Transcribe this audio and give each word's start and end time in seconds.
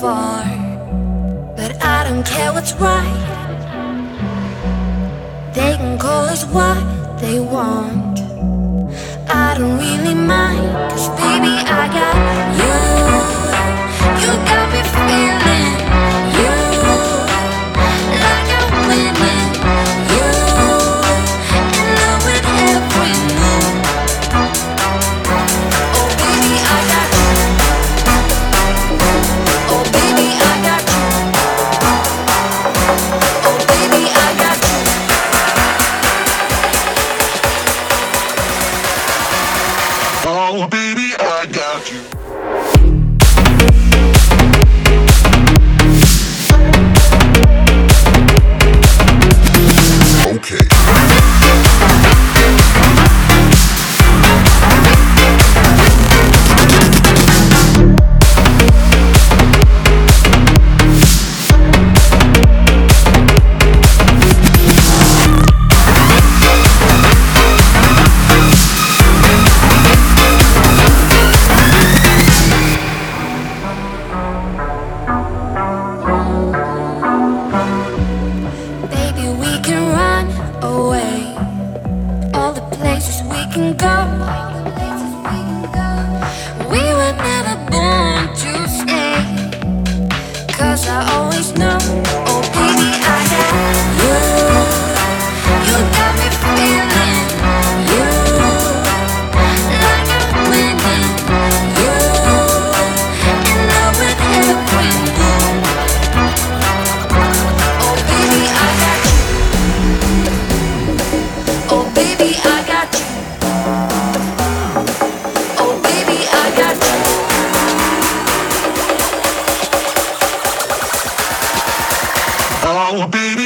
far, 0.00 0.44
but 1.56 1.82
I 1.82 2.08
don't 2.08 2.24
care 2.24 2.52
what's 2.52 2.72
right. 2.74 3.24
They 5.54 5.76
can 5.76 5.98
call 5.98 6.24
us 6.26 6.44
what 6.44 7.18
they 7.20 7.40
want. 7.40 8.20
I 9.28 9.56
don't 9.58 9.78
really 9.78 10.14
mind, 10.14 10.90
cause 10.90 11.08
baby, 11.20 11.54
I 11.66 11.88
got. 11.92 12.37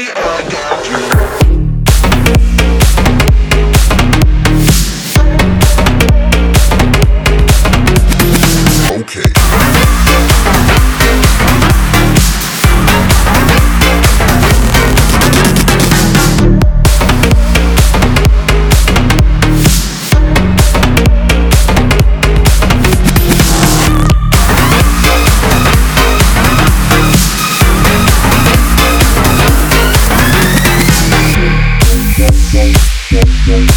we 0.02 0.61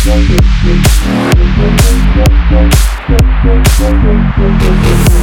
Thank 0.08 0.30
you. 5.10 5.15